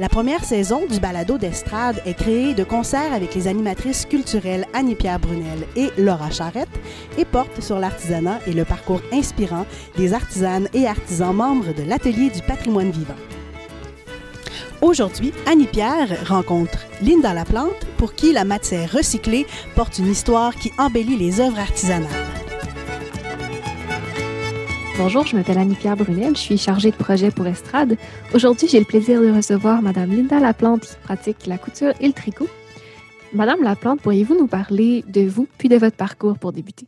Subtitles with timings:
[0.00, 5.20] La première saison du balado d'estrade est créée de concert avec les animatrices culturelles Annie-Pierre
[5.20, 6.70] Brunel et Laura Charrette
[7.18, 9.66] et porte sur l'artisanat et le parcours inspirant
[9.98, 13.12] des artisanes et artisans membres de l'Atelier du patrimoine vivant.
[14.80, 21.18] Aujourd'hui, Annie-Pierre rencontre Linda Laplante pour qui la matière recyclée porte une histoire qui embellit
[21.18, 22.39] les œuvres artisanales.
[25.02, 27.96] Bonjour, je m'appelle Annie-Pierre Brunel, je suis chargée de projet pour Estrade.
[28.34, 32.12] Aujourd'hui, j'ai le plaisir de recevoir Madame Linda Laplante qui pratique la couture et le
[32.12, 32.46] tricot.
[33.32, 36.86] Madame Laplante, pourriez-vous nous parler de vous puis de votre parcours pour débuter?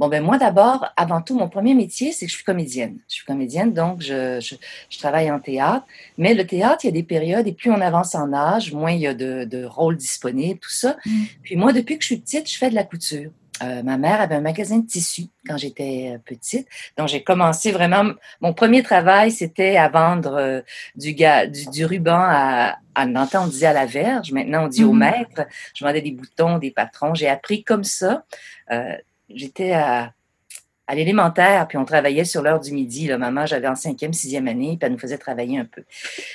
[0.00, 2.98] Bon, ben moi d'abord, avant tout, mon premier métier, c'est que je suis comédienne.
[3.08, 5.86] Je suis comédienne, donc je, je, travaille en théâtre.
[6.18, 8.90] Mais le théâtre, il y a des périodes, et plus on avance en âge, moins
[8.90, 10.96] il y a de, de rôles disponibles, tout ça.
[11.06, 11.22] Mm.
[11.44, 13.30] Puis moi, depuis que je suis petite, je fais de la couture.
[13.62, 16.66] Euh, ma mère avait un magasin de tissus quand j'étais euh, petite.
[16.96, 18.12] Donc, j'ai commencé vraiment.
[18.40, 20.60] Mon premier travail, c'était à vendre euh,
[20.96, 22.76] du, du, ruban à.
[22.96, 24.32] En on disait à la verge.
[24.32, 24.98] Maintenant, on dit au mhm.
[24.98, 25.46] maître.
[25.74, 27.14] Je vendais des boutons, des patrons.
[27.14, 28.24] J'ai appris comme ça.
[29.28, 30.12] j'étais à
[30.90, 33.06] à l'élémentaire, puis on travaillait sur l'heure du midi.
[33.06, 33.16] Là.
[33.16, 35.84] Maman, j'avais en cinquième, sixième année, puis elle nous faisait travailler un peu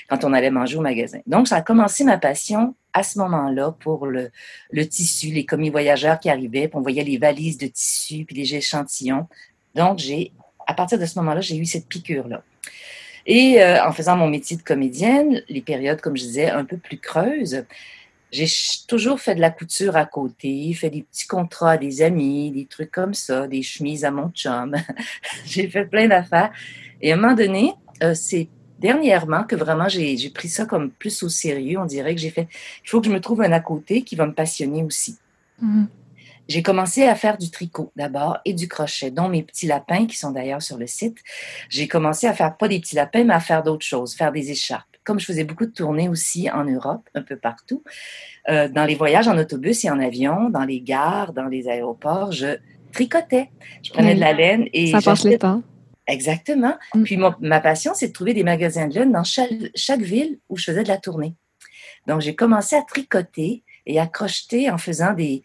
[0.07, 1.19] quand on allait manger au magasin.
[1.27, 4.31] Donc, ça a commencé ma passion à ce moment-là pour le,
[4.71, 8.33] le tissu, les commis voyageurs qui arrivaient, puis on voyait les valises de tissu, puis
[8.33, 9.27] les échantillons.
[9.75, 10.31] Donc, j'ai,
[10.65, 12.41] à partir de ce moment-là, j'ai eu cette piqûre-là.
[13.25, 16.77] Et euh, en faisant mon métier de comédienne, les périodes, comme je disais, un peu
[16.77, 17.65] plus creuses,
[18.31, 18.47] j'ai
[18.87, 22.65] toujours fait de la couture à côté, fait des petits contrats à des amis, des
[22.65, 24.75] trucs comme ça, des chemises à mon chum.
[25.45, 26.51] j'ai fait plein d'affaires.
[27.01, 27.73] Et à un moment donné,
[28.03, 31.79] euh, c'est dernièrement que vraiment j'ai pris ça comme plus au sérieux.
[31.79, 32.47] On dirait que j'ai fait,
[32.83, 35.17] il faut que je me trouve un à côté qui va me passionner aussi.
[35.63, 35.85] Mm-hmm.
[36.47, 40.15] J'ai commencé à faire du tricot d'abord et du crochet, dont mes petits lapins qui
[40.15, 41.17] sont d'ailleurs sur le site.
[41.69, 44.51] J'ai commencé à faire pas des petits lapins, mais à faire d'autres choses, faire des
[44.51, 47.83] écharpes comme je faisais beaucoup de tournées aussi en Europe, un peu partout,
[48.49, 52.31] euh, dans les voyages en autobus et en avion, dans les gares, dans les aéroports,
[52.31, 52.57] je
[52.91, 53.49] tricotais.
[53.83, 54.91] Je prenais de la laine et...
[54.91, 55.61] Ça passe les temps.
[56.07, 56.75] Exactement.
[56.93, 57.03] Mm.
[57.03, 60.57] Puis ma passion, c'est de trouver des magasins de laine dans chaque, chaque ville où
[60.57, 61.35] je faisais de la tournée.
[62.07, 65.43] Donc, j'ai commencé à tricoter et à crocheter en faisant des,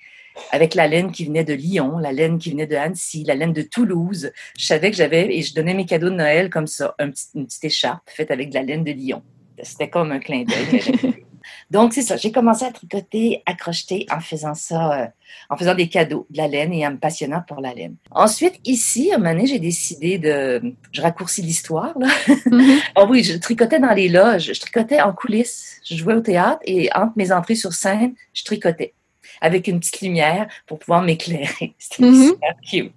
[0.52, 3.52] avec la laine qui venait de Lyon, la laine qui venait de Annecy, la laine
[3.52, 4.32] de Toulouse.
[4.58, 7.26] Je savais que j'avais, et je donnais mes cadeaux de Noël comme ça, un petit,
[7.34, 9.22] une petite écharpe faite avec de la laine de Lyon.
[9.62, 11.24] C'était comme un clin d'œil.
[11.70, 12.16] Donc, c'est ça.
[12.16, 15.06] J'ai commencé à tricoter, à crocheter en faisant ça, euh,
[15.48, 17.96] en faisant des cadeaux, de la laine et en me passionnant pour la laine.
[18.10, 20.74] Ensuite, ici, à un moment donné, j'ai décidé de.
[20.92, 22.08] Je raccourcis l'histoire, là.
[22.28, 22.80] Mm-hmm.
[22.96, 24.52] oh oui, je tricotais dans les loges.
[24.52, 25.80] Je tricotais en coulisses.
[25.88, 28.94] Je jouais au théâtre et entre mes entrées sur scène, je tricotais
[29.40, 31.74] avec une petite lumière pour pouvoir m'éclairer.
[31.78, 32.28] C'était mm-hmm.
[32.28, 32.94] super cute.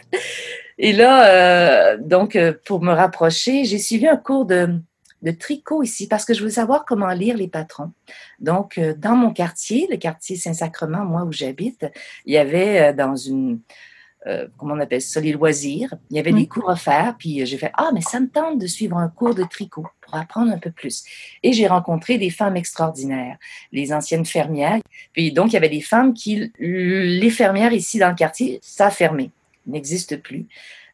[0.77, 4.81] Et là, euh, donc, euh, pour me rapprocher, j'ai suivi un cours de
[5.23, 7.91] de tricot ici parce que je veux savoir comment lire les patrons.
[8.39, 11.85] Donc, euh, dans mon quartier, le quartier Saint-Sacrement, moi où j'habite,
[12.25, 13.61] il y avait euh, dans une,
[14.27, 17.57] euh, comment on appelle ça, les loisirs, il y avait des cours offerts, puis j'ai
[17.57, 20.57] fait, ah, mais ça me tente de suivre un cours de tricot pour apprendre un
[20.57, 21.05] peu plus.
[21.41, 23.37] Et j'ai rencontré des femmes extraordinaires,
[23.71, 24.81] les anciennes fermières.
[25.13, 28.87] Puis donc, il y avait des femmes qui, les fermières ici dans le quartier, ça
[28.87, 29.31] a fermé,
[29.67, 30.47] n'existe plus.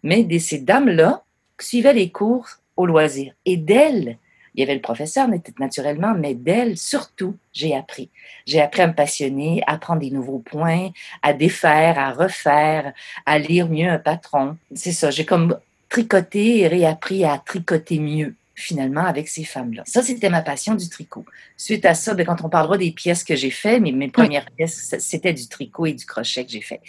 [0.03, 1.23] Mais ces dames-là
[1.59, 2.47] suivaient les cours
[2.79, 3.33] au loisir.
[3.45, 4.17] Et d'elle,
[4.55, 5.27] il y avait le professeur
[5.59, 8.09] naturellement, mais d'elle surtout, j'ai appris.
[8.45, 10.89] J'ai appris à me passionner, à prendre des nouveaux points,
[11.21, 12.93] à défaire, à refaire,
[13.25, 14.55] à lire mieux un patron.
[14.73, 15.59] C'est ça, j'ai comme
[15.89, 19.83] tricoté et réappris à tricoter mieux finalement avec ces femmes-là.
[19.85, 21.25] Ça, c'était ma passion du tricot.
[21.57, 24.49] Suite à ça, ben, quand on parlera des pièces que j'ai faites, mes, mes premières
[24.51, 26.81] pièces, c'était du tricot et du crochet que j'ai fait.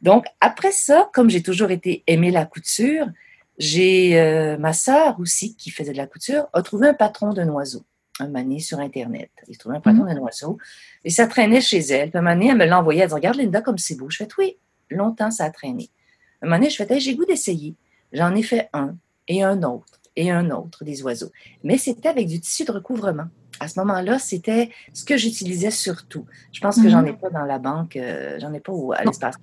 [0.00, 3.06] Donc, après ça, comme j'ai toujours été aimé la couture,
[3.60, 7.48] j'ai euh, ma sœur aussi, qui faisait de la couture, a trouvé un patron d'un
[7.50, 7.84] oiseau
[8.20, 9.30] un mané sur Internet.
[9.50, 10.14] A trouvé un patron mhm.
[10.14, 10.58] d'un oiseau
[11.04, 12.10] et ça traînait chez elle.
[12.10, 13.00] Puis un moment elle me l'a envoyé.
[13.00, 14.10] Elle dit Regarde, Linda, comme c'est beau.
[14.10, 14.56] Je fais Oui,
[14.90, 15.90] longtemps ça a traîné.
[16.42, 17.74] Un moment je fais J'ai goût d'essayer.
[18.12, 18.96] J'en ai fait un
[19.28, 21.30] et un autre et un autre des oiseaux.
[21.62, 23.28] Mais c'était avec du tissu de recouvrement.
[23.60, 26.24] À ce moment-là, c'était ce que j'utilisais surtout.
[26.50, 27.18] Je pense que j'en ai mhm.
[27.18, 29.36] pas dans la banque, euh, j'en ai pas à l'espace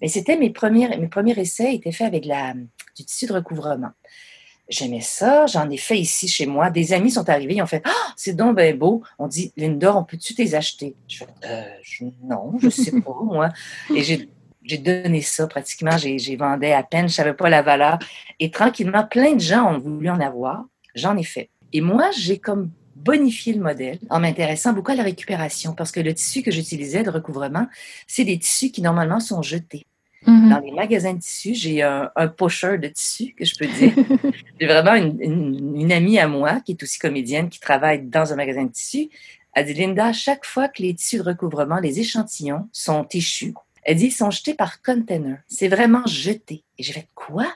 [0.00, 3.90] mais c'était mes premiers, mes premiers essais étaient faits avec la, du tissu de recouvrement.
[4.68, 6.70] J'aimais ça, j'en ai fait ici chez moi.
[6.70, 9.02] Des amis sont arrivés, ils ont fait Ah, c'est donc bien beau.
[9.18, 10.96] On dit Linda, on peut-tu les acheter?
[11.06, 13.50] Je fais euh, Non, je sais pas, moi.
[13.94, 15.96] Et j'ai donné ça pratiquement.
[15.96, 17.98] J'ai vendais à peine, je savais pas la valeur.
[18.40, 20.64] Et tranquillement, plein de gens ont voulu en avoir.
[20.96, 21.50] J'en ai fait.
[21.72, 26.00] Et moi, j'ai comme bonifié le modèle en m'intéressant beaucoup à la récupération parce que
[26.00, 27.68] le tissu que j'utilisais de recouvrement,
[28.06, 29.86] c'est des tissus qui normalement sont jetés.
[30.26, 30.48] Mm-hmm.
[30.48, 33.92] Dans les magasins de tissus, j'ai un, un pocheur de tissus, que je peux dire.
[34.60, 38.64] j'ai vraiment une, amie à moi qui est aussi comédienne, qui travaille dans un magasin
[38.64, 39.08] de tissus.
[39.52, 43.54] Elle dit, Linda, chaque fois que les tissus de recouvrement, les échantillons sont échus,
[43.84, 45.38] elle dit, ils sont jetés par container.
[45.46, 46.64] C'est vraiment jeté.
[46.76, 47.46] Et j'ai fait, quoi?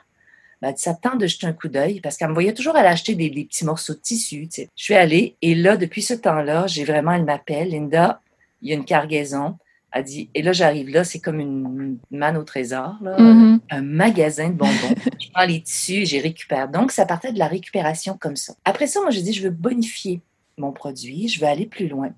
[0.62, 3.15] Ben, ça tente de jeter un coup d'œil parce qu'elle me voyait toujours aller acheter
[3.15, 4.49] des, petits morceaux de tissu.
[4.55, 8.21] Je suis allée et là, depuis ce temps-là, j'ai vraiment, elle m'appelle, Linda,
[8.61, 9.57] il y a une cargaison
[9.93, 13.61] a dit, et là j'arrive là, c'est comme une manne au trésor, mm-hmm.
[13.71, 14.95] un magasin de bonbons.
[15.21, 16.69] je prends les tissus, j'ai récupère.
[16.69, 18.55] Donc ça partait de la récupération comme ça.
[18.65, 20.21] Après ça, moi je dis, je veux bonifier
[20.59, 22.11] mon produit, je veux aller plus loin.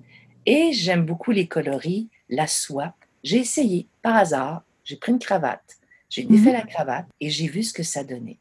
[0.44, 2.94] Et j'aime beaucoup les coloris, la soie.
[3.22, 5.78] J'ai essayé par hasard, j'ai pris une cravate,
[6.12, 6.52] j'ai défait mm-hmm.
[6.52, 8.38] la cravate et j'ai vu ce que ça donnait.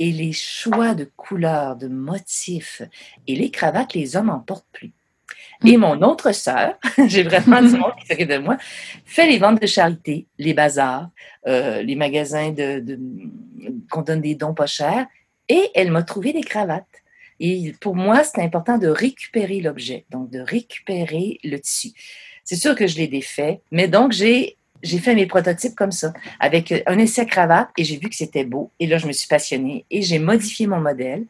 [0.00, 2.82] Et les choix de couleurs, de motifs,
[3.28, 4.92] et les cravates, les hommes n'en portent plus.
[5.64, 6.76] Et mon autre sœur,
[7.06, 8.56] j'ai vraiment du monde qui s'occupe de moi,
[9.04, 11.08] fait les ventes de charité, les bazars,
[11.46, 12.98] euh, les magasins de,
[13.88, 15.06] qu'on donne des dons pas chers.
[15.48, 16.84] Et elle m'a trouvé des cravates.
[17.38, 21.90] Et pour moi, c'est important de récupérer l'objet, donc de récupérer le tissu.
[22.42, 26.12] C'est sûr que je l'ai défait, mais donc j'ai j'ai fait mes prototypes comme ça,
[26.38, 28.70] avec un essai cravate, et j'ai vu que c'était beau.
[28.78, 31.24] Et là, je me suis passionnée et j'ai modifié mon modèle.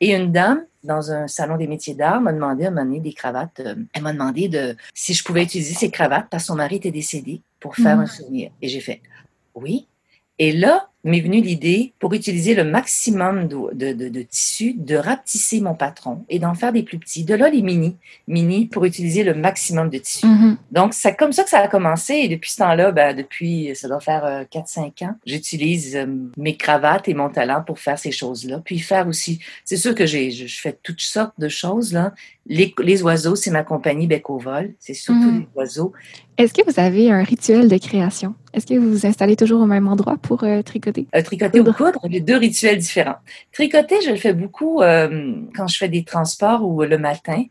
[0.00, 3.60] Et une dame dans un salon des métiers d'art m'a demandé à m'amener des cravates.
[3.60, 6.76] Euh, elle m'a demandé de si je pouvais utiliser ces cravates parce que son mari
[6.76, 8.02] était décédé pour faire mhm.
[8.02, 8.50] un souvenir.
[8.60, 9.00] Et j'ai fait
[9.54, 9.86] oui.
[10.38, 15.60] Et là, m'est venue l'idée, pour utiliser le maximum de, de, de, tissu, de rapetisser
[15.60, 17.24] mon patron et d'en faire des plus petits.
[17.24, 17.96] De là, les mini,
[18.28, 20.26] mini pour utiliser le maximum de tissu.
[20.26, 20.56] Mm-hmm.
[20.70, 22.14] Donc, c'est comme ça que ça a commencé.
[22.14, 26.06] Et depuis ce temps-là, ben, depuis, ça doit faire 4-5 euh, ans, j'utilise euh,
[26.36, 28.60] mes cravates et mon talent pour faire ces choses-là.
[28.64, 32.12] Puis faire aussi, c'est sûr que j'ai, je, fais toutes sortes de choses, là.
[32.46, 34.74] Les, les oiseaux, c'est ma compagnie Bec au vol.
[34.78, 35.40] C'est surtout mm-hmm.
[35.40, 35.92] les oiseaux.
[36.38, 38.34] Est-ce que vous avez un rituel de création?
[38.52, 41.06] Est-ce que vous vous installez toujours au même endroit pour euh, tricoter?
[41.14, 43.16] Euh, tricoter ou coudre, j'ai deux rituels différents.
[43.52, 47.44] Tricoter, je le fais beaucoup euh, quand je fais des transports ou le matin,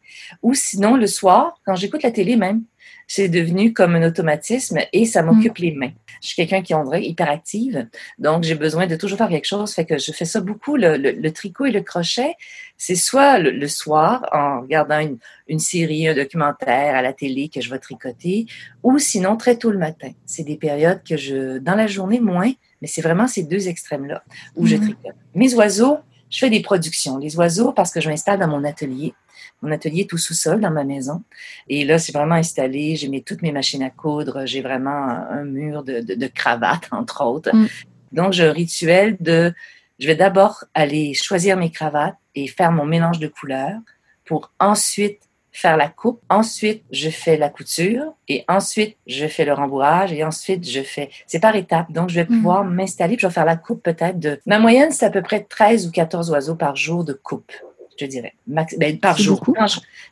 [0.44, 2.63] ou sinon le soir, quand j'écoute la télé même
[3.13, 5.63] c'est devenu comme un automatisme et ça m'occupe mm.
[5.63, 5.91] les mains.
[6.21, 7.87] Je suis quelqu'un qui est hyperactive,
[8.19, 9.73] donc j'ai besoin de toujours faire quelque chose.
[9.73, 10.77] Fait que je fais ça beaucoup.
[10.77, 12.35] Le, tricot et le crochet,
[12.77, 15.17] c'est soit le, soir en regardant une,
[15.49, 18.45] une, série, un documentaire à la télé que je vais tricoter,
[18.81, 20.11] ou sinon très tôt le matin.
[20.25, 24.23] C'est des périodes que je, dans la journée moins, mais c'est vraiment ces deux extrêmes-là
[24.55, 24.81] où je mm.
[24.81, 25.15] tricote.
[25.35, 25.97] Mes oiseaux,
[26.31, 27.19] je fais des productions.
[27.19, 29.13] Les oiseaux, parce que je m'installe dans mon atelier
[29.61, 31.23] mon atelier tout sous-sol dans ma maison.
[31.67, 32.95] Et là, c'est vraiment installé.
[32.95, 34.45] J'ai mis toutes mes machines à coudre.
[34.45, 37.55] J'ai vraiment un mur de, de, cravates, entre autres.
[37.55, 37.67] Mm.
[38.11, 39.53] Donc, j'ai un rituel de...
[39.99, 43.77] Je vais d'abord aller choisir mes cravates et faire mon mélange de couleurs
[44.25, 45.19] pour ensuite
[45.51, 46.21] faire la coupe.
[46.30, 51.09] Ensuite, je fais la couture et ensuite, je fais le rembourrage et ensuite, je fais...
[51.27, 51.92] C'est par étapes.
[51.92, 52.38] Donc, je vais mm.
[52.38, 53.18] pouvoir m'installer.
[53.19, 54.39] Je vais faire la coupe peut-être de...
[54.45, 57.51] Ma moyenne, c'est à peu près 13 ou 14 oiseaux par jour de coupe
[58.00, 59.44] je dirais, ben, par jour.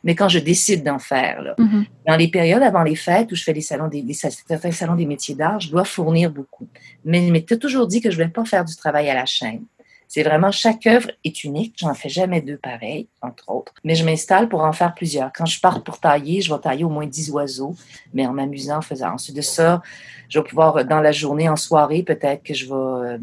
[0.04, 1.84] mais quand je décide d'en faire, mm-hmm.
[2.06, 5.06] dans les périodes avant les fêtes où je fais les salons des, certains salons des
[5.06, 6.68] métiers d'art, je dois fournir beaucoup.
[7.04, 9.26] Mais je m'étais toujours dit que je ne vais pas faire du travail à la
[9.26, 9.64] chaîne.
[10.12, 11.76] C'est vraiment chaque œuvre est unique.
[11.78, 13.72] J'en fais jamais deux pareils, entre autres.
[13.84, 15.30] Mais je m'installe pour en faire plusieurs.
[15.32, 17.76] Quand je pars pour tailler, je vais tailler au moins dix oiseaux,
[18.12, 19.12] mais en m'amusant, en faisant.
[19.12, 19.82] Ensuite de ça,
[20.28, 23.18] je vais pouvoir, dans la journée, en soirée, peut-être que je vais euh,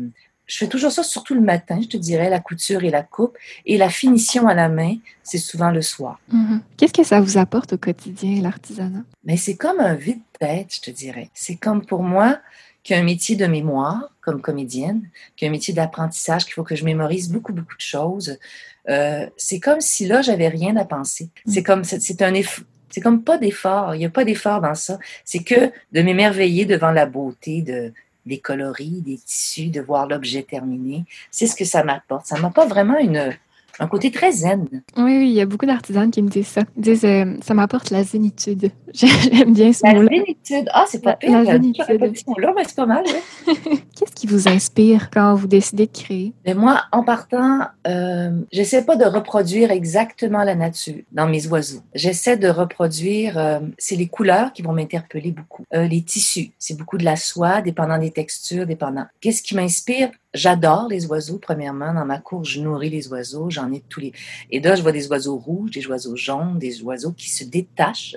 [0.46, 3.38] je fais toujours ça, surtout le matin, je te dirais, la couture et la coupe.
[3.66, 6.22] Et la finition à la main, c'est souvent le soir.
[6.34, 6.60] Mm-hmm.
[6.78, 9.04] Qu'est-ce que ça vous apporte au quotidien, l'artisanat?
[9.26, 11.30] Mais c'est comme un vide-tête, je te dirais.
[11.34, 12.40] C'est comme pour moi
[12.88, 17.52] qu'un métier de mémoire, comme comédienne, qu'un métier d'apprentissage, qu'il faut que je mémorise beaucoup,
[17.52, 18.40] beaucoup de choses.
[18.88, 21.26] Euh, c'est comme si là, j'avais rien à penser.
[21.46, 21.52] Mm.
[21.52, 22.64] C'est comme, c'est un effort.
[22.90, 24.98] C'est comme pas d'effort, il n'y a pas d'effort dans ça.
[25.26, 27.92] C'est que de m'émerveiller devant la beauté de,
[28.26, 31.04] des coloris, des tissus, de voir l'objet terminé.
[31.30, 32.26] C'est ce que ça m'apporte.
[32.26, 33.36] Ça m'apporte vraiment une,
[33.80, 34.68] un côté très zen.
[34.98, 36.62] Oui, oui, il y a beaucoup d'artisans qui me disent ça.
[36.78, 38.72] Ils disent euh, ça m'apporte la zénitude.
[38.94, 40.10] J'aime bien ce mot-là.
[40.10, 40.70] La zénitude.
[40.74, 41.32] Ah, c'est pas pire.
[41.32, 42.02] La zénitude.
[42.38, 43.04] là mais c'est pas mal.
[43.46, 46.34] Qu'est-ce qui vous inspire quand vous décidez de créer?
[46.46, 51.82] Mais moi, en partant, euh, j'essaie pas de reproduire exactement la nature dans mes oiseaux.
[51.94, 55.64] J'essaie de reproduire, euh, c'est les couleurs qui vont m'interpeller beaucoup.
[55.74, 59.06] Euh, les tissus, c'est beaucoup de la soie, dépendant des textures, dépendant.
[59.22, 60.10] Qu'est-ce qui m'inspire?
[60.34, 61.94] J'adore les oiseaux, premièrement.
[61.94, 63.50] Dans ma cour, je nourris les oiseaux.
[63.50, 64.14] J'en ai tous les.
[64.52, 68.16] Et là, je vois des oiseaux rouges, des oiseaux jaunes, des oiseaux qui se détachent.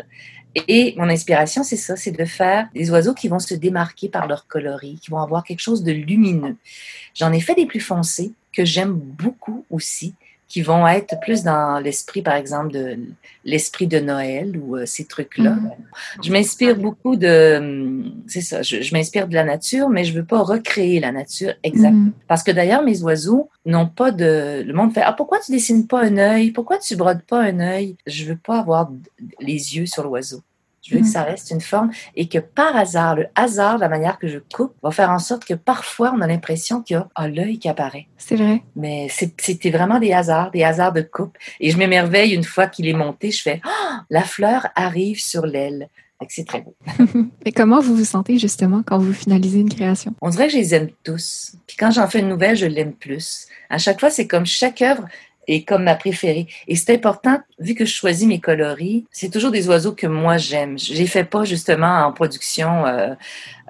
[0.54, 4.26] Et mon inspiration, c'est ça, c'est de faire des oiseaux qui vont se démarquer par
[4.26, 6.56] leur coloris, qui vont avoir quelque chose de lumineux.
[7.14, 10.14] J'en ai fait des plus foncés que j'aime beaucoup aussi,
[10.50, 12.98] qui vont être plus dans l'esprit, par exemple, de
[13.44, 15.52] l'esprit de Noël ou euh, ces trucs-là.
[15.52, 15.70] Mhm.
[16.24, 20.42] Je m'inspire beaucoup de, c'est ça, je, m'inspire de la nature, mais je veux pas
[20.42, 22.06] recréer la nature exactement.
[22.06, 22.12] Mhm.
[22.26, 25.86] Parce que d'ailleurs, mes oiseaux n'ont pas de, le monde fait, ah, pourquoi tu dessines
[25.86, 26.50] pas un œil?
[26.50, 27.96] Pourquoi tu brodes pas un œil?
[28.08, 28.90] Je veux pas avoir
[29.38, 30.42] les yeux sur l'oiseau.
[30.82, 31.10] Je veux que mm.
[31.10, 34.74] ça reste une forme et que par hasard, le hasard, la manière que je coupe,
[34.82, 37.68] va faire en sorte que parfois on a l'impression qu'il y a ah, l'œil qui
[37.68, 38.06] apparaît.
[38.16, 38.62] C'est vrai.
[38.76, 41.36] Mais c'était vraiment des hasards, des hasards de coupe.
[41.60, 45.46] Et je m'émerveille une fois qu'il est monté, je fais ah, la fleur arrive sur
[45.46, 45.88] l'aile.
[46.28, 46.76] C'est très beau.
[47.46, 50.14] Et comment vous vous sentez justement quand vous finalisez une création?
[50.20, 51.52] On dirait que je les aime tous.
[51.66, 53.46] Puis quand j'en fais une nouvelle, je l'aime plus.
[53.70, 55.06] À chaque fois, c'est comme chaque œuvre,
[55.50, 56.46] et comme ma préférée.
[56.68, 60.36] Et c'est important, vu que je choisis mes coloris, c'est toujours des oiseaux que moi
[60.36, 60.78] j'aime.
[60.78, 62.86] Je les fais pas justement en production.
[62.86, 63.14] Euh,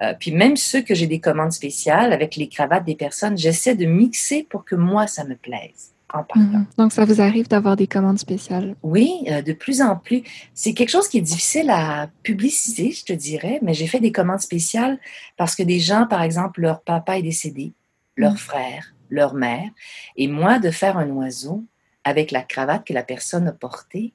[0.03, 3.73] euh, puis même ceux que j'ai des commandes spéciales avec les cravates des personnes, j'essaie
[3.73, 5.93] de mixer pour que moi ça me plaise.
[6.13, 6.23] En.
[6.35, 6.65] Mhm.
[6.77, 8.75] Donc, ça vous arrive d'avoir des commandes spéciales?
[8.83, 10.21] Oui, euh, de plus en plus.
[10.53, 14.11] C'est quelque chose qui est difficile à publiciser, je te dirais, mais j'ai fait des
[14.11, 14.99] commandes spéciales
[15.35, 17.73] parce que des gens, par exemple, leur papa est décédé,
[18.17, 18.37] leur mhm.
[18.37, 19.69] frère, leur mère,
[20.15, 21.63] et moi de faire un oiseau
[22.03, 24.13] avec la cravate que la personne a portée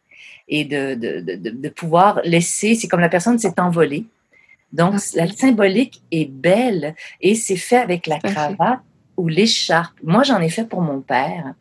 [0.49, 4.07] et de, de, de, pouvoir laisser, c'est comme la personne s'est envolée.
[4.73, 5.01] Donc, ah.
[5.15, 8.81] la symbolique est belle et c'est fait avec la cravate
[9.17, 9.95] ou l'écharpe.
[10.03, 11.55] Moi, j'en ai fait pour mon père.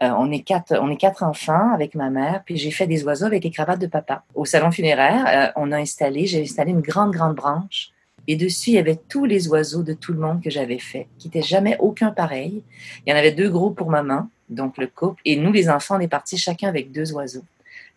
[0.00, 3.02] Euh, on, est quatre, on est quatre enfants avec ma mère, puis j'ai fait des
[3.04, 4.22] oiseaux avec les cravates de papa.
[4.34, 7.90] Au salon funéraire, euh, on a installé, j'ai installé une grande, grande branche
[8.28, 11.08] et dessus, il y avait tous les oiseaux de tout le monde que j'avais fait,
[11.18, 12.62] qui n'étaient jamais aucun pareil.
[13.04, 15.96] Il y en avait deux gros pour maman, donc le couple, et nous, les enfants,
[15.96, 17.44] on est partis chacun avec deux oiseaux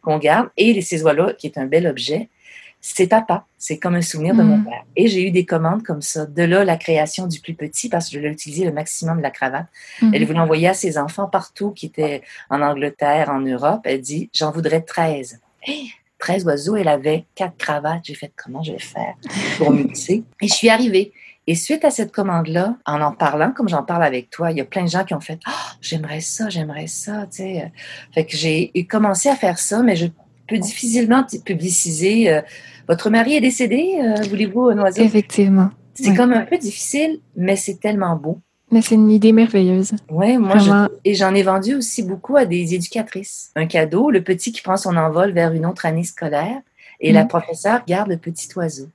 [0.02, 0.50] qu'on garde.
[0.58, 2.30] Et ces oiseaux-là, qui est un bel objet,
[2.82, 3.46] c'est papa.
[3.60, 4.66] C'est comme un souvenir de mon mm.
[4.66, 4.84] père.
[4.96, 6.26] Et j'ai eu des commandes comme ça.
[6.26, 9.22] De là, la création du plus petit, parce que je l'ai utilisé le maximum de
[9.22, 9.68] la cravate.
[10.02, 10.12] Mm-hmm.
[10.14, 13.82] Elle voulait envoyer à ses enfants partout, qui étaient en Angleterre, en Europe.
[13.84, 15.40] Elle dit, j'en voudrais 13.
[16.18, 18.02] 13 oiseaux, elle avait quatre cravates.
[18.04, 19.16] J'ai fait comment je vais faire
[19.58, 20.24] pour mixer.
[20.42, 21.14] Et je suis arrivée.
[21.48, 24.62] Et suite à cette commande-là, en en parlant, comme j'en parle avec toi, il y
[24.62, 27.26] a plein de gens qui ont fait oh, j'aimerais ça, j'aimerais ça.
[27.32, 27.72] Tu sais.
[28.14, 30.08] Fait que j'ai commencé à faire ça, mais je
[30.48, 32.32] peux difficilement publiciser.
[32.32, 32.42] Euh,
[32.88, 35.02] votre mari est décédé, euh, voulez-vous un oiseau?
[35.02, 35.70] Effectivement.
[35.94, 38.40] C'est comme un peu difficile, mais c'est tellement beau.
[38.72, 39.92] Mais c'est une idée merveilleuse.
[40.10, 43.52] Oui, moi, et j'en ai vendu aussi beaucoup à des éducatrices.
[43.56, 46.62] Un cadeau, le petit qui prend son envol vers une autre année scolaire
[47.02, 47.28] et la mm.
[47.28, 48.88] professeure garde le petit oiseau.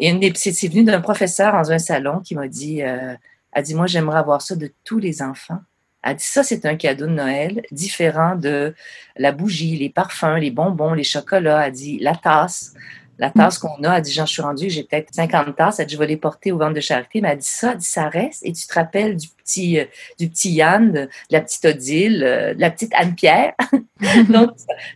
[0.00, 3.14] C'est venu d'un professeur dans un salon qui m'a dit, euh,
[3.52, 5.60] a dit, moi, j'aimerais avoir ça de tous les enfants.
[6.02, 8.74] A dit, ça, c'est un cadeau de Noël différent de
[9.16, 11.60] la bougie, les parfums, les bonbons, les chocolats.
[11.60, 12.74] A dit, la tasse.
[13.18, 15.86] La tasse qu'on a, elle dit, Jean, je suis rendue, j'ai peut-être 50 tasses, elle
[15.86, 17.20] dit, je vais les porter au ventre de charité.
[17.20, 18.44] Mais elle dit ça, elle dit, ça reste.
[18.44, 19.84] Et tu te rappelles du petit, euh,
[20.18, 23.54] du petit Yann, de, la petite Odile, euh, de la petite Anne-Pierre?
[24.28, 24.50] Donc,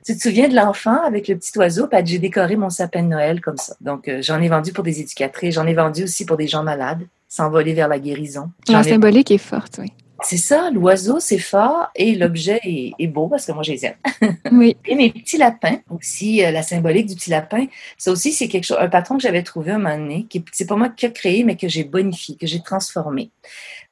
[0.04, 3.08] tu te souviens de l'enfant avec le petit oiseau, puis j'ai décoré mon sapin de
[3.08, 3.74] Noël comme ça.
[3.80, 6.62] Donc, euh, j'en ai vendu pour des éducatrices, j'en ai vendu aussi pour des gens
[6.62, 8.50] malades, s'envoler vers la guérison.
[8.68, 9.92] La symbolique est forte, oui.
[10.24, 13.96] C'est ça, l'oiseau, c'est fort et l'objet est, beau parce que moi, je les aime.
[14.52, 14.76] Oui.
[14.84, 18.64] et mes petits lapins, aussi, euh, la symbolique du petit lapin, ça aussi, c'est quelque
[18.64, 21.12] chose, un patron que j'avais trouvé un moment donné, qui c'est pas moi qui ai
[21.12, 23.30] créé, mais que j'ai bonifié, que j'ai transformé.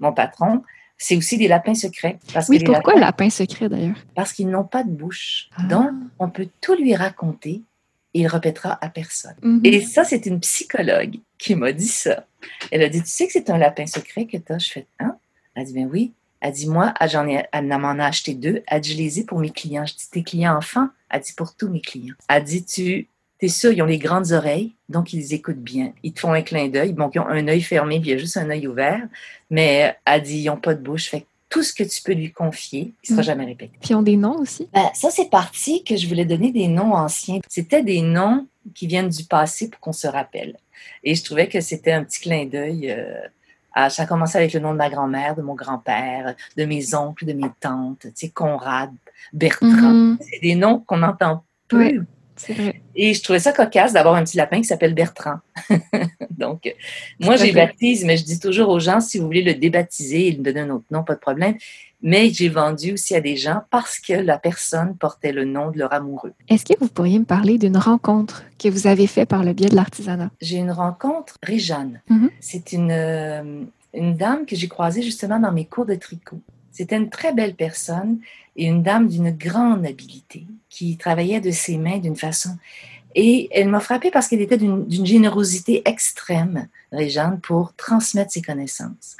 [0.00, 0.62] Mon patron,
[0.98, 2.18] c'est aussi des lapins secrets.
[2.32, 3.96] Parce oui, pourquoi lapins, lapin secret d'ailleurs?
[4.14, 5.48] Parce qu'ils n'ont pas de bouche.
[5.56, 5.62] Ah.
[5.64, 7.62] Donc, on peut tout lui raconter
[8.14, 9.36] et il répétera à personne.
[9.42, 9.60] Mhm.
[9.64, 12.24] Et ça, c'est une psychologue qui m'a dit ça.
[12.70, 14.58] Elle a dit, tu sais que c'est un lapin secret que tu as?
[14.58, 15.15] Je fais, hein?
[15.56, 16.12] Elle dit, ben oui.
[16.40, 18.62] Elle dit, moi, j'en ai, elle m'en a acheté deux.
[18.66, 19.86] Elle dit, je les ai pour mes clients.
[19.86, 20.88] Je dis, tes clients enfants?
[21.10, 22.14] Elle dit, pour tous mes clients.
[22.28, 23.08] Elle dit, tu
[23.40, 25.92] es sûr, ils ont les grandes oreilles, donc ils écoutent bien.
[26.02, 26.92] Ils te font un clin d'œil.
[26.92, 29.02] Bon, ils ont un œil fermé, puis il y a juste un œil ouvert.
[29.50, 31.08] Mais elle dit, ils n'ont pas de bouche.
[31.08, 33.24] Fait tout ce que tu peux lui confier, il ne sera mm.
[33.24, 33.72] jamais répété.
[33.80, 34.68] Puis ils ont des noms aussi?
[34.72, 37.40] Ben, ça, c'est parti que je voulais donner des noms anciens.
[37.48, 40.56] C'était des noms qui viennent du passé pour qu'on se rappelle.
[41.04, 42.90] Et je trouvais que c'était un petit clin d'œil.
[42.90, 43.20] Euh,
[43.78, 46.94] ah, ça a commencé avec le nom de ma grand-mère, de mon grand-père, de mes
[46.94, 48.90] oncles, de mes tantes, tu sais, Conrad,
[49.34, 49.68] Bertrand.
[49.68, 50.16] Mm-hmm.
[50.20, 52.00] C'est des noms qu'on n'entend plus.
[52.94, 55.40] Et je trouvais ça cocasse d'avoir un petit lapin qui s'appelle Bertrand.
[56.30, 56.74] Donc,
[57.20, 60.38] moi, j'ai baptise, mais je dis toujours aux gens, si vous voulez le débaptiser et
[60.38, 61.56] me donner un autre nom, pas de problème.
[62.06, 65.78] Mais j'ai vendu aussi à des gens parce que la personne portait le nom de
[65.80, 66.34] leur amoureux.
[66.48, 69.68] Est-ce que vous pourriez me parler d'une rencontre que vous avez faite par le biais
[69.68, 70.30] de l'artisanat?
[70.40, 72.00] J'ai une rencontre, Réjeanne.
[72.08, 72.30] Mm-hmm.
[72.38, 76.38] C'est une, euh, une dame que j'ai croisée justement dans mes cours de tricot.
[76.70, 78.20] C'était une très belle personne
[78.54, 82.50] et une dame d'une grande habileté qui travaillait de ses mains d'une façon.
[83.16, 89.16] Et elle m'a frappée parce qu'elle était d'une générosité extrême, Réjeanne, pour transmettre ses connaissances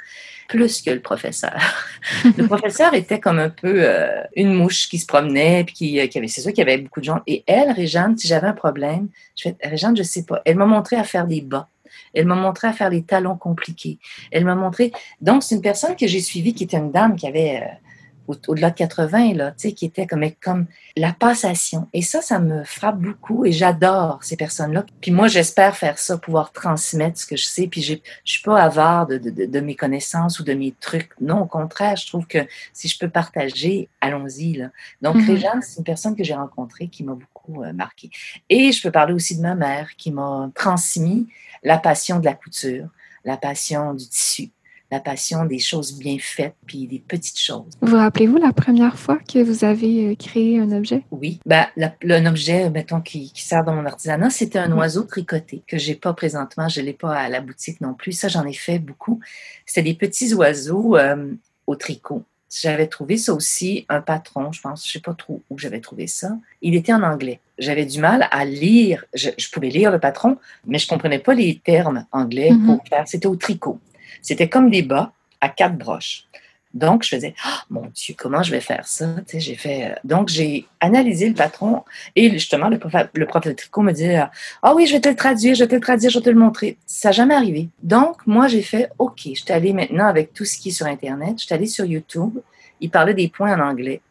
[0.47, 1.57] plus que le professeur.
[2.37, 6.07] le professeur était comme un peu euh, une mouche qui se promenait, puis qui, euh,
[6.15, 7.21] avait, c'est sûr qu'il avait beaucoup de gens.
[7.27, 10.41] Et elle, Réjeanne, si j'avais un problème, je fais, Réjeanne, je sais pas.
[10.45, 11.69] Elle m'a montré à faire des bas.
[12.13, 13.99] Elle m'a montré à faire des talons compliqués.
[14.31, 14.91] Elle m'a montré.
[15.21, 17.86] Donc, c'est une personne que j'ai suivie qui était une dame qui avait euh,
[18.27, 20.65] au-delà de 80, là, tu sais, qui était comme, comme
[20.95, 21.87] la passation.
[21.93, 24.85] Et ça, ça me frappe beaucoup et j'adore ces personnes-là.
[25.01, 27.67] Puis moi, j'espère faire ça, pouvoir transmettre ce que je sais.
[27.67, 31.11] Puis je suis pas avare de, de, de, mes connaissances ou de mes trucs.
[31.21, 32.39] Non, au contraire, je trouve que
[32.73, 34.53] si je peux partager, allons-y.
[34.53, 34.69] Là.
[35.01, 38.09] Donc, mm Réjeanne, c'est une personne que j'ai rencontrée qui m'a beaucoup euh, marqué.
[38.49, 41.27] Et je peux parler aussi de ma mère qui m'a transmis
[41.63, 42.87] la passion de la couture,
[43.25, 44.51] la passion du tissu
[44.91, 47.73] la passion des choses bien faites, puis des petites choses.
[47.81, 51.03] Vous rappelez-vous la première fois que vous avez euh, créé un objet?
[51.11, 51.39] Oui.
[51.45, 55.95] Ben, un objet, mettons, qui, sert dans mon artisanat, c'était un oiseau tricoté que j'ai
[55.95, 56.69] pas présentement.
[56.69, 58.13] Je l'ai pas à la boutique non plus.
[58.13, 59.19] Ça, j'en ai fait beaucoup.
[59.65, 61.33] C'était des petits oiseaux euh,
[61.65, 62.23] au tricot.
[62.49, 66.07] J'avais trouvé ça aussi, un patron, je pense, je sais pas trop où j'avais trouvé
[66.07, 66.37] ça.
[66.61, 67.41] Il était en anglais.
[67.57, 71.59] J'avais du mal à lire, je, pouvais lire le patron, mais je comprenais pas les
[71.59, 72.65] termes anglais mm-hmm.
[72.65, 73.05] pour faire.
[73.05, 73.79] C'était au tricot.
[74.27, 76.25] C'était comme des bas à quatre broches.
[76.73, 79.05] Donc, je faisais, oh, mon Dieu, comment je vais faire ça?
[79.33, 83.81] j'ai fait, euh, donc, j'ai analysé le patron et justement, le prof, le de tricot
[83.81, 86.19] me dit, ah oui, je vais te le traduire, je vais te le traduire, je
[86.19, 86.77] vais te le montrer.
[86.85, 87.69] Ça n'a jamais arrivé.
[87.81, 90.87] Donc, moi, j'ai fait, OK, je suis allée maintenant avec tout ce qui est sur
[90.87, 92.37] Internet, je suis allée sur YouTube,
[92.81, 94.01] il parlait des points en anglais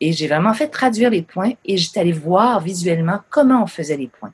[0.00, 3.98] et j'ai vraiment fait traduire les points et j'étais allée voir visuellement comment on faisait
[3.98, 4.32] les points.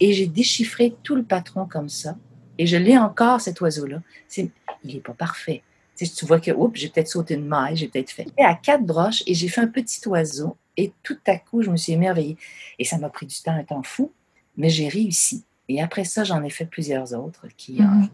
[0.00, 2.16] Et j'ai déchiffré tout le patron comme ça.
[2.60, 4.02] Et je l'ai encore, cet oiseau-là.
[4.36, 4.50] il
[4.84, 5.62] n'est pas parfait.
[5.96, 8.26] Tu, tu vois que, oups, j'ai peut-être sauté une maille, j'ai peut-être fait.
[8.36, 10.58] Et à quatre broches, et j'ai fait un petit oiseau.
[10.76, 12.36] Et tout à coup, je me suis émerveillée.
[12.78, 14.12] Et ça m'a pris du temps, un temps fou,
[14.58, 15.42] mais j'ai réussi.
[15.70, 17.80] Et après ça, j'en ai fait plusieurs autres qui.
[17.80, 18.10] Mm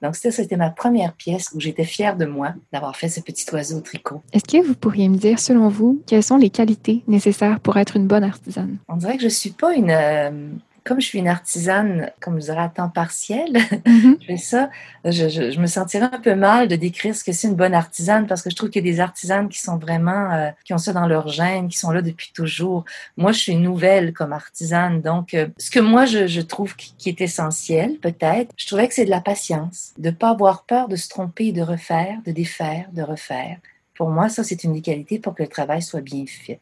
[0.00, 3.44] Donc, ça, c'était ma première pièce où j'étais fière de moi d'avoir fait ce petit
[3.52, 4.22] oiseau au tricot.
[4.32, 7.96] Est-ce que vous pourriez me dire, selon vous, quelles sont les qualités nécessaires pour être
[7.96, 8.78] une bonne artisane?
[8.88, 10.48] On dirait que je ne suis pas une, euh,
[10.84, 13.52] comme je suis une artisane, comme je dirais, à temps partiel,
[13.86, 14.18] mhm.
[14.20, 14.70] je fais ça,
[15.04, 18.42] je, me sentirais un peu mal de décrire ce que c'est une bonne artisane parce
[18.42, 20.92] que je trouve qu'il y a des artisanes qui sont vraiment, euh, qui ont ça
[20.92, 22.84] dans leur gène, qui sont là depuis toujours.
[23.16, 27.08] Moi, je suis nouvelle comme artisane, donc euh, ce que moi, je, trouve qui, qui,
[27.08, 30.96] est essentiel, peut-être, je trouvais que c'est de la patience, de pas avoir peur de
[30.96, 33.58] se tromper de refaire, de défaire, de refaire.
[33.94, 36.58] Pour moi, ça, c'est une des qualités pour que le travail soit bien fait.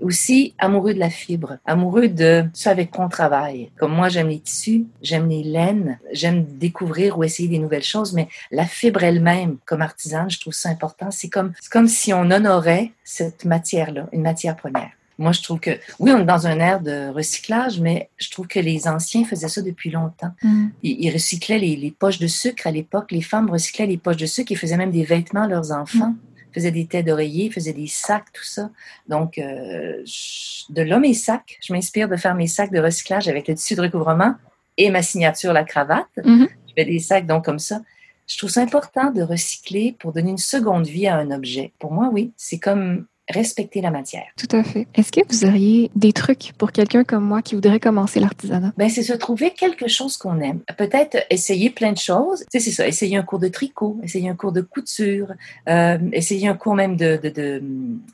[0.00, 3.70] Aussi, amoureux de la fibre, amoureux de ce avec quoi on travaille.
[3.78, 8.12] Comme moi, j'aime les tissus, j'aime les laines, j'aime découvrir ou essayer des nouvelles choses,
[8.12, 11.10] mais la fibre elle-même, comme artisane, je trouve ça important.
[11.10, 14.90] C'est comme, comme si on honorait cette matière-là, une matière première.
[15.18, 18.46] Moi, je trouve que, oui, on est dans un air de recyclage, mais je trouve
[18.46, 20.32] que les anciens faisaient ça depuis longtemps.
[20.42, 20.66] Mm.
[20.82, 23.10] Ils, recyclaient les, poches de sucre à l'époque.
[23.12, 26.10] Les femmes recyclaient les poches de sucre et faisaient même des vêtements à leurs enfants.
[26.10, 26.18] Mm
[26.56, 28.70] faisait des têtes d'oreiller, faisait des sacs, tout ça.
[29.08, 30.02] Donc, euh,
[30.70, 33.74] de là, mes sacs, je m'inspire de faire mes sacs de recyclage avec le tissu
[33.74, 34.34] de recouvrement
[34.78, 36.06] et ma signature, la cravate.
[36.16, 36.48] Mm-hmm.
[36.68, 37.82] Je fais des sacs, donc, comme ça.
[38.26, 41.72] Je trouve ça important de recycler pour donner une seconde vie à un objet.
[41.78, 44.26] Pour moi, oui, c'est comme respecter la matière.
[44.36, 44.86] Tout à fait.
[44.94, 48.72] Est-ce que vous auriez des trucs pour quelqu'un comme moi qui voudrait commencer l'artisanat?
[48.76, 50.60] Ben, c'est se trouver quelque chose qu'on aime.
[50.76, 52.40] Peut-être essayer plein de choses.
[52.50, 52.86] Tu sais, c'est ça.
[52.86, 55.32] Essayer un cours de tricot, essayer un cours de couture,
[55.68, 57.62] euh, essayer un cours même de, de, de,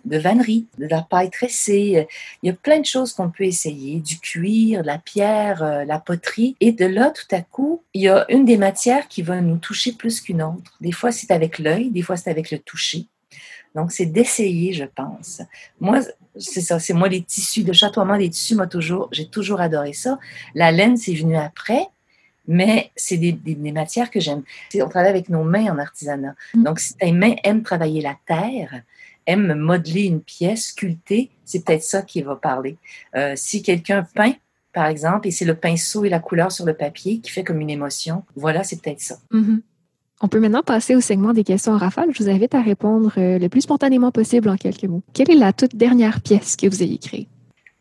[0.04, 2.06] de vannerie, de la paille tressée.
[2.42, 4.00] Il y a plein de choses qu'on peut essayer.
[4.00, 6.56] Du cuir, de la pierre, euh, la poterie.
[6.60, 9.58] Et de là, tout à coup, il y a une des matières qui va nous
[9.58, 10.72] toucher plus qu'une autre.
[10.80, 13.06] Des fois, c'est avec l'œil, des fois, c'est avec le toucher.
[13.74, 15.42] Donc, c'est d'essayer, je pense.
[15.80, 16.00] Moi,
[16.36, 19.92] c'est ça, c'est moi les tissus, le chatoiement des tissus, moi toujours, j'ai toujours adoré
[19.92, 20.18] ça.
[20.54, 21.86] La laine, c'est venu après,
[22.46, 24.42] mais c'est des, matières que j'aime.
[24.74, 26.34] On travaille avec nos mains en artisanat.
[26.54, 26.64] Mm.
[26.64, 28.82] Donc, si tes mains aiment travailler la terre,
[29.26, 32.76] aiment modeler une pièce, sculpter, c'est peut-être ça qui va parler.
[33.14, 34.34] Euh, si quelqu'un peint,
[34.72, 37.60] par exemple, et c'est le pinceau et la couleur sur le papier qui fait comme
[37.60, 39.18] une émotion, voilà, c'est peut-être ça.
[39.32, 39.60] Mm-hmm.
[40.24, 42.10] On peut maintenant passer au segment des questions en rafale.
[42.12, 45.02] Je vous invite à répondre euh, le plus spontanément possible en quelques mots.
[45.12, 47.26] Quelle est la toute dernière pièce que vous ayez créée?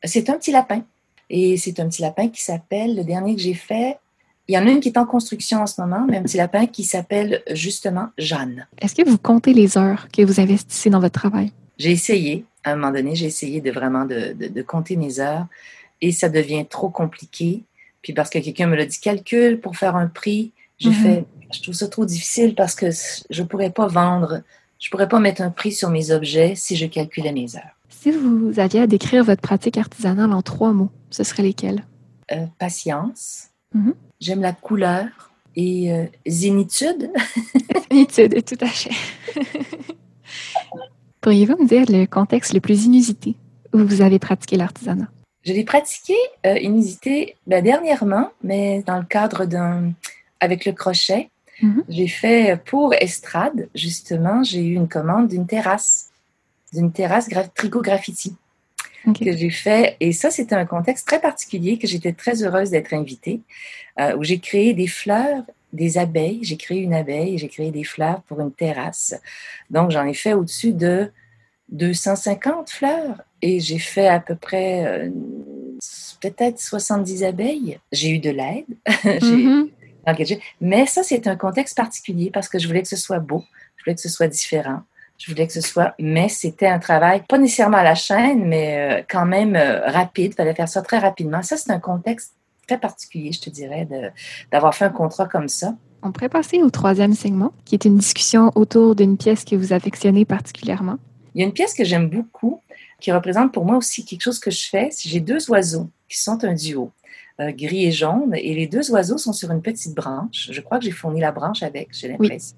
[0.04, 0.84] C'est un petit lapin.
[1.30, 3.97] Et c'est un petit lapin qui s'appelle, le dernier que j'ai fait,
[4.47, 6.38] il y en a une qui est en construction en ce moment, mais un petit
[6.38, 8.67] lapin qui s'appelle justement Jeanne.
[8.82, 11.51] Est-ce que vous comptez les heures que vous investissez dans votre travail?
[11.77, 15.45] J'ai essayé, à un moment donné, j'ai essayé de vraiment de, de, compter mes heures
[16.01, 17.62] et ça devient trop compliqué.
[18.01, 21.04] Puis parce que quelqu'un me l'a dit, calcule pour faire un prix, j'ai mm-hmm.
[21.04, 22.88] fait je trouve ça trop difficile parce que
[23.30, 24.42] je ne pourrais pas vendre,
[24.80, 27.78] je ne pourrais pas mettre un prix sur mes objets si je calculais mes heures.
[27.90, 31.86] Si vous aviez à décrire votre pratique artisanale en trois mots, ce seraient lesquels?
[32.32, 33.50] Euh, patience.
[33.74, 33.94] Mhm.
[34.20, 35.08] J'aime la couleur
[35.56, 37.12] et euh, zénitude.
[37.92, 38.92] zénitude, tout à fait.
[41.22, 43.36] Pourriez-vous me dire le contexte le plus inusité
[43.74, 45.10] où vous avez pratiqué l'artisanat?
[45.44, 49.94] Je l'ai pratiqué euh, inusité ben, dernièrement, mais dans le cadre d'un.
[50.40, 51.30] avec le crochet.
[51.62, 51.84] Mhm.
[51.89, 56.10] J'ai fait pour Estrade, justement, j'ai eu une commande d'une terrasse,
[56.74, 58.36] d'une terrasse tricot graffiti
[59.26, 59.97] que j'ai fait.
[60.00, 63.41] Et ça, c'était un contexte très particulier que j'étais très heureuse d'être invitée,
[64.00, 65.43] euh, où j'ai créé des fleurs,
[65.74, 66.39] des abeilles.
[66.43, 69.15] J'ai créé une abeille, j'ai créé des fleurs pour une terrasse.
[69.69, 71.12] Donc, j'en ai fait au-dessus de
[71.69, 75.10] 250 fleurs et j'ai fait à peu près euh,
[76.21, 77.80] peut-être 70 abeilles.
[77.91, 78.65] J'ai eu de l'aide.
[79.21, 79.69] J'ai- Mhm.
[80.06, 80.42] Engagé.
[80.60, 83.44] Mais ça, c'est un contexte particulier parce que je voulais que ce soit beau,
[83.78, 84.82] je voulais que ce soit différent,
[85.18, 85.94] je voulais que ce soit.
[86.00, 90.34] Mais c'était un travail, pas nécessairement à la chaîne, mais euh, quand même euh, rapide.
[90.34, 91.42] Il fallait faire ça très rapidement.
[91.44, 92.34] Ça, c'est un contexte
[92.68, 93.88] très particulier, je te dirais,
[94.52, 95.76] d'avoir fait un contrat comme ça.
[96.04, 99.74] On pourrait passer au troisième segment, qui est une discussion autour d'une pièce que vous
[99.74, 100.98] affectionnez particulièrement.
[101.36, 102.62] Il y a une pièce que j'aime beaucoup
[103.00, 104.90] qui représente pour moi aussi quelque chose que je fais.
[105.00, 106.92] J'ai deux oiseaux qui sont un duo,
[107.49, 110.49] gris et jaune, et les deux oiseaux sont sur une petite branche.
[110.51, 112.58] Je crois que j'ai fourni la branche avec, j'ai l'impression.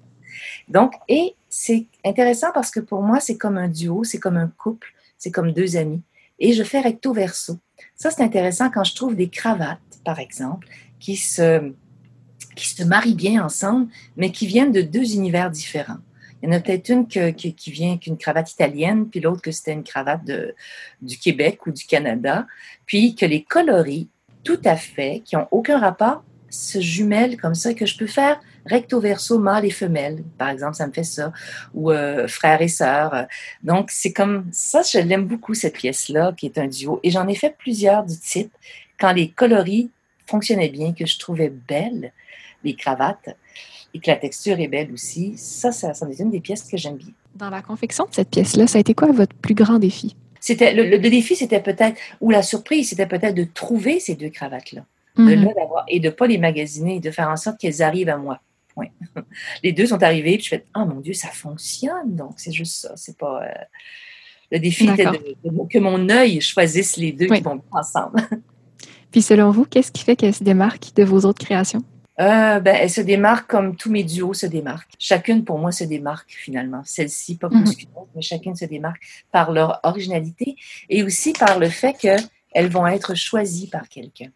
[0.68, 4.48] Donc, et c'est intéressant parce que pour moi, c'est comme un duo, c'est comme un
[4.48, 6.02] couple, c'est comme deux amis.
[6.38, 7.56] Et je fais recto verso.
[7.94, 10.66] Ça, c'est intéressant quand je trouve des cravates, par exemple,
[10.98, 11.72] qui se,
[12.56, 15.98] qui se marient bien ensemble, mais qui viennent de deux univers différents.
[16.42, 19.40] Il y en a peut-être une que- que- qui vient qu'une cravate italienne, puis l'autre
[19.40, 20.54] que c'était une cravate de,
[21.00, 22.46] du Québec ou du Canada,
[22.84, 24.08] puis que les coloris,
[24.44, 28.40] tout à fait, qui n'ont aucun rapport, se jumellent comme ça, que je peux faire
[28.66, 30.22] recto verso, mâle et femelle.
[30.38, 31.32] Par exemple, ça me fait ça.
[31.74, 33.26] Ou euh, frère et sœur.
[33.62, 37.00] Donc, c'est comme ça, je l'aime beaucoup, cette pièce-là, qui est un duo.
[37.02, 38.52] Et j'en ai fait plusieurs du type.
[38.98, 39.90] Quand les coloris
[40.26, 42.12] fonctionnaient bien, que je trouvais belles,
[42.62, 43.36] les cravates,
[43.92, 46.76] et que la texture est belle aussi, ça, ça, ça est une des pièces que
[46.76, 47.12] j'aime bien.
[47.36, 50.16] Dans la confection de cette pièce-là, ça a été quoi votre plus grand défi?
[50.46, 54.28] C'était le, le défi, c'était peut-être, ou la surprise, c'était peut-être de trouver ces deux
[54.28, 54.84] cravates-là.
[55.16, 55.44] de Mhm.
[55.44, 58.40] là et de pas les magasiner, de faire en sorte qu'elles arrivent à moi.
[58.74, 58.88] Point.
[59.62, 62.16] Les deux sont arrivés, puis je fais oh mon Dieu, ça fonctionne.
[62.16, 62.92] Donc c'est juste ça.
[62.96, 63.48] C'est pas euh,
[64.50, 65.20] le défi était D'accord.
[65.44, 67.38] de- de- que mon œil choisisse les deux Oui.
[67.38, 68.16] qui vont ensemble.
[69.12, 71.82] Puis selon vous, qu'est-ce qui fait qu'elle se démarque de vos autres créations?
[72.20, 74.92] Euh, ben, elle se démarque comme tous mes duos se démarquent.
[74.98, 76.82] Chacune pour moi se démarque finalement.
[76.84, 80.56] Celle-ci pas plus qu'une autre, mais chacune se démarque par leur originalité
[80.88, 84.30] et aussi par le fait qu'elles vont être choisies par quelqu'un.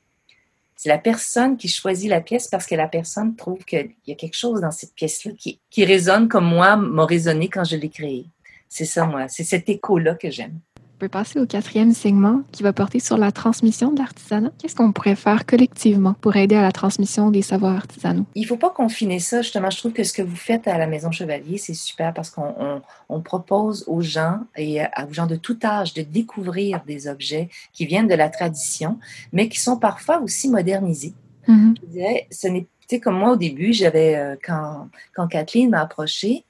[0.75, 4.15] C'est la personne qui choisit la pièce parce que la personne trouve qu'il y a
[4.15, 7.89] quelque chose dans cette pièce-là qui, qui résonne comme moi m'a résonné quand je l'ai
[7.91, 8.27] créée.
[8.69, 9.29] C'est ça, moi.
[9.29, 10.61] C'est cet écho-là que j'aime.
[10.99, 14.51] Peut passer au quatrième segment qui va porter sur la transmission de l'artisanat.
[14.59, 18.27] Qu'est-ce qu'on pourrait faire collectivement pour aider à la transmission des savoirs artisanaux?
[18.35, 19.71] Il faut pas confiner ça, justement.
[19.71, 22.53] Je trouve que ce que vous faites à la Maison Chevalier, c'est super parce qu'on
[22.59, 27.07] on- on propose aux gens et à- aux gens de tout âge de découvrir des
[27.07, 28.99] objets qui viennent de la tradition,
[29.33, 31.15] mais qui sont parfois aussi modernisés.
[31.47, 31.75] Mhm.
[31.81, 35.71] Je dirais, ce n'est, tu sais, comme moi au début, j'avais, euh, quand, quand Kathleen
[35.71, 36.45] m'a approchée,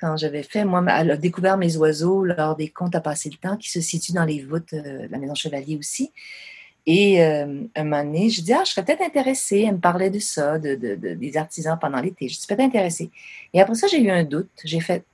[0.00, 3.36] quand j'avais fait, moi, elle a découvert mes oiseaux lors des contes à passer le
[3.36, 6.12] temps qui se situent dans les voûtes euh, de la Maison Chevalier aussi.
[6.86, 9.64] Et euh, un moment donné, je dis, ah, je serais peut-être intéressée.
[9.68, 12.28] Elle me parlait de ça, de, de- de- des artisans pendant l'été.
[12.28, 13.10] Je suis peut-être intéressée.
[13.52, 14.48] Et après ça, j'ai eu un doute.
[14.64, 15.04] J'ai fait,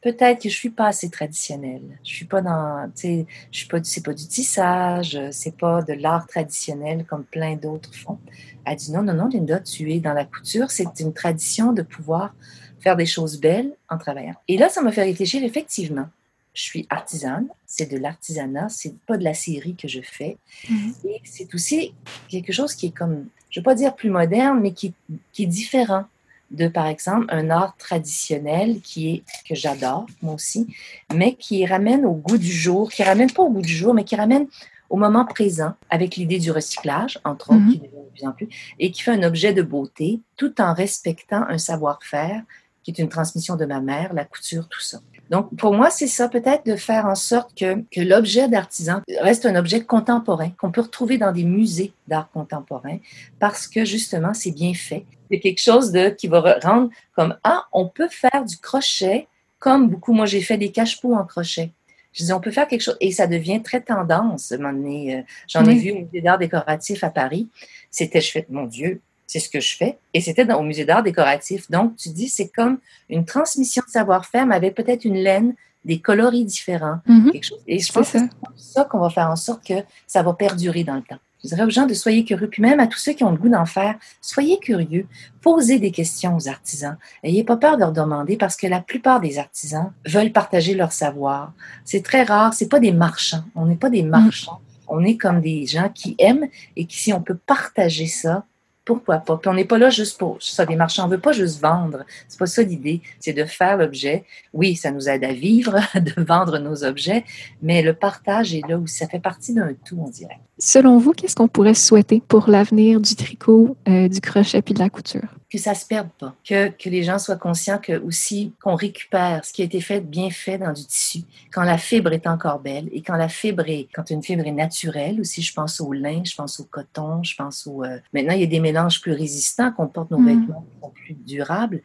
[0.00, 1.82] peut-être que je suis pas assez traditionnelle.
[2.02, 5.56] Je suis pas dans, tu sais, je suis pas, du- c'est pas du tissage, c'est
[5.56, 8.18] pas de l'art traditionnel comme plein d'autres font.
[8.64, 10.72] Elle dit, non, non, non, Linda, tu es dans la couture.
[10.72, 12.34] C'est une tradition de pouvoir
[12.82, 14.34] faire des choses belles en travaillant.
[14.48, 16.06] Et là, ça m'a fait réfléchir, effectivement.
[16.54, 20.36] Je suis artisane, c'est de l'artisanat, c'est pas de la série que je fais.
[20.68, 20.94] Mhm.
[21.08, 21.94] Et c'est aussi
[22.28, 24.92] quelque chose qui est comme, je ne veux pas dire plus moderne, mais qui,
[25.32, 26.04] qui est différent
[26.50, 30.66] de, par exemple, un art traditionnel qui est, que j'adore, moi aussi,
[31.14, 34.04] mais qui ramène au goût du jour, qui ramène pas au goût du jour, mais
[34.04, 34.46] qui ramène
[34.90, 37.72] au moment présent, avec l'idée du recyclage, entre autres, Mhm.
[37.72, 40.74] qui devient de plus en plus, et qui fait un objet de beauté, tout en
[40.74, 42.42] respectant un savoir-faire
[42.82, 44.98] qui est une transmission de ma mère, la couture, tout ça.
[45.30, 49.46] Donc, pour moi, c'est ça, peut-être de faire en sorte que, que l'objet d'artisan reste
[49.46, 52.98] un objet contemporain, qu'on peut retrouver dans des musées d'art contemporain,
[53.38, 55.06] parce que justement, c'est bien fait.
[55.30, 59.26] C'est quelque chose de, qui va re- rendre comme, ah, on peut faire du crochet,
[59.58, 61.70] comme beaucoup, moi, j'ai fait des cache-pots en crochet.
[62.12, 64.52] Je dis, on peut faire quelque chose, et ça devient très tendance.
[64.52, 67.48] Euh, J'en ai vu au musée d'art décoratif à Paris.
[67.90, 69.98] C'était, je fais, mon Dieu, c'est ce que je fais.
[70.14, 71.70] Et c'était au musée d'art décoratif.
[71.70, 75.54] Donc, tu dis, c'est comme une transmission de savoir-faire, mais avec peut-être une laine,
[75.84, 76.98] des coloris différents.
[77.06, 77.32] Mhm.
[77.32, 77.60] quelque chose.
[77.66, 79.74] Et je pense que c'est ça qu'on va faire en sorte que
[80.06, 81.18] ça va perdurer dans le temps.
[81.42, 83.36] Je dirais aux gens de soyez curieux, puis même à tous ceux qui ont le
[83.36, 85.08] goût d'en faire, soyez curieux,
[85.40, 86.96] posez des questions aux artisans.
[87.24, 90.92] Ayez pas peur de leur demander parce que la plupart des artisans veulent partager leur
[90.92, 91.52] savoir.
[91.84, 93.42] C'est très rare, c'est pas des marchands.
[93.56, 94.60] On n'est pas des marchands.
[94.86, 98.44] On est comme des gens qui aiment et qui, si on peut partager ça,
[98.84, 99.36] pourquoi pas?
[99.36, 101.04] Puis on n'est pas là juste pour ça, des marchands.
[101.04, 102.04] On ne veut pas juste vendre.
[102.28, 103.00] C'est pas ça l'idée.
[103.20, 104.24] C'est de faire l'objet.
[104.52, 107.24] Oui, ça nous aide à vivre, de vendre nos objets,
[107.62, 110.40] mais le partage est là où ça fait partie d'un tout, on dirait.
[110.64, 114.78] Selon vous, qu'est-ce qu'on pourrait souhaiter pour l'avenir du tricot, euh, du crochet puis de
[114.78, 115.26] la couture?
[115.50, 116.36] Que ça se perde pas.
[116.48, 120.00] Que, que les gens soient conscients que aussi qu'on récupère ce qui a été fait
[120.00, 121.24] bien fait dans du tissu.
[121.52, 124.52] Quand la fibre est encore belle et quand la fibre est, quand une fibre est
[124.52, 127.82] naturelle aussi, je pense au lin, je pense au coton, je pense au.
[127.82, 130.26] Euh, maintenant, il y a des mélanges plus résistants qu'on porte nos Mm.
[130.28, 131.80] vêtements qui sont plus durables,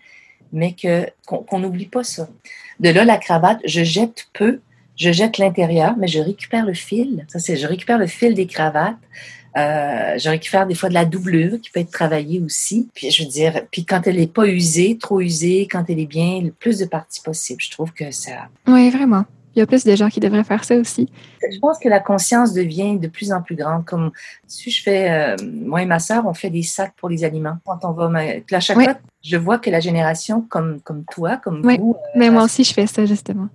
[0.53, 2.29] mais que qu'on qu'on n'oublie pas ça.
[2.79, 4.59] De là, la cravate, je jette peu,
[4.97, 7.25] je jette l'intérieur, mais je récupère le fil.
[7.29, 8.95] Ça, c'est, je récupère le fil des cravates.
[9.55, 12.89] Euh, je récupère des fois de la doublure qui peut être travaillée aussi.
[12.93, 16.05] Puis je veux dire, puis quand elle n'est pas usée, trop usée, quand elle est
[16.05, 17.60] bien, le plus de parties possible.
[17.62, 18.49] Je trouve que ça.
[18.67, 19.23] Oui, vraiment.
[19.55, 21.10] Il y a plus de gens qui devraient faire ça aussi.
[21.51, 23.86] Je pense que la conscience devient de plus en plus grande.
[23.86, 24.12] Comme
[24.45, 27.57] si je fais, euh, moi et ma sœur, on fait des sacs pour les aliments.
[27.65, 28.12] Quand on va,
[28.51, 28.83] à chaque Oui.
[28.83, 31.77] fois, je vois que la génération comme comme toi, comme Oui.
[31.79, 33.47] vous, euh, Mais moi aussi, je fais ça, justement.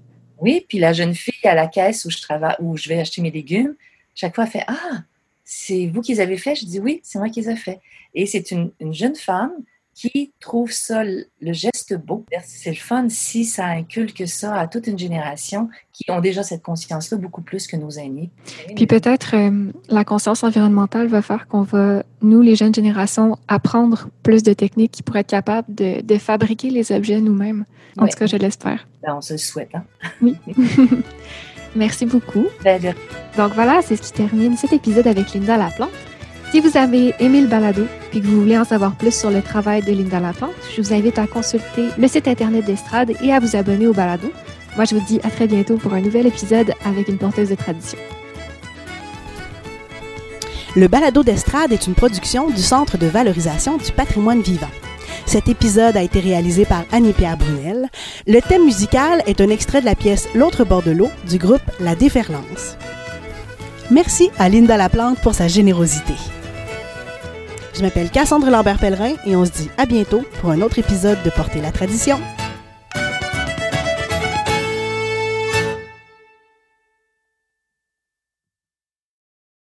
[0.42, 3.22] Oui, puis la jeune fille à la caisse où je travaille, où je vais acheter
[3.22, 3.74] mes légumes,
[4.14, 5.04] chaque fois elle fait Ah,
[5.44, 7.80] c'est vous qui les avez fait Je dis Oui, c'est moi qui les ai fait.
[8.14, 9.52] Et c'est une, une jeune femme
[9.94, 12.24] qui trouve ça, le geste beau?
[12.44, 16.62] C'est le fun si ça inculque ça à toute une génération qui ont déjà cette
[16.62, 18.30] conscience-là beaucoup plus que nos aînés.
[18.74, 24.08] Puis peut-être euh, la conscience environnementale va faire qu'on va, nous, les jeunes générations, apprendre
[24.22, 27.64] plus de techniques qui pourraient être capables de, de fabriquer les objets nous-mêmes.
[27.98, 28.08] En Ouais.
[28.10, 28.88] tout cas, je l'espère.
[29.02, 29.70] Ben, on se le souhaite.
[29.74, 29.84] Hein?
[31.76, 32.46] Merci beaucoup.
[32.64, 32.88] Ben, de-
[33.36, 35.90] Donc voilà, c'est ce qui termine cet épisode avec Linda Laplante.
[36.52, 39.40] Si vous avez aimé le balado et que vous voulez en savoir plus sur le
[39.40, 43.40] travail de Linda Laplante, je vous invite à consulter le site internet d'Estrade et à
[43.40, 44.30] vous abonner au balado.
[44.76, 47.54] Moi, je vous dis à très bientôt pour un nouvel épisode avec une porteuse de
[47.54, 47.96] tradition.
[50.76, 54.68] Le balado d'estrade est une production du Centre de valorisation du patrimoine vivant.
[55.24, 57.88] Cet épisode a été réalisé par Annie-Pierre Brunel.
[58.26, 61.62] Le thème musical est un extrait de la pièce L'autre bord de l'eau du groupe
[61.80, 62.76] La Déferlance.
[63.90, 66.12] Merci à Linda Laplante pour sa générosité.
[67.74, 71.30] Je m'appelle Cassandre Lambert-Pellerin et on se dit à bientôt pour un autre épisode de
[71.30, 72.18] Porter la tradition.